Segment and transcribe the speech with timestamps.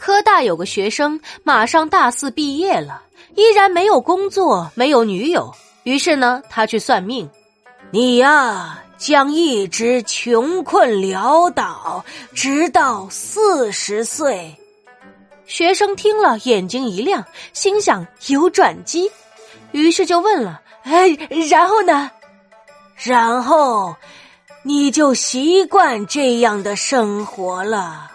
[0.00, 3.02] 科大有个学生马上大四毕业了，
[3.34, 5.54] 依然没有工作，没有女友。
[5.82, 7.28] 于是呢，他去算命
[7.92, 12.02] ：“你呀，将一直穷困潦倒，
[12.32, 14.56] 直到四十岁。”
[15.44, 17.22] 学生听了，眼睛一亮，
[17.52, 19.12] 心想有转机，
[19.72, 21.10] 于是就问了：“哎，
[21.50, 22.10] 然后呢？”
[22.96, 23.94] 然后，
[24.62, 28.10] 你就习惯这样的生活了。